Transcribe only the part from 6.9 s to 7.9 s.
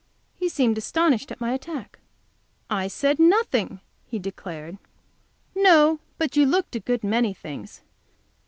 many things.